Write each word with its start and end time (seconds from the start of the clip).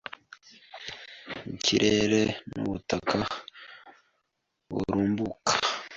ikirere, 1.53 2.21
n’ubutaka 2.51 3.17
burumbuka 4.69 5.51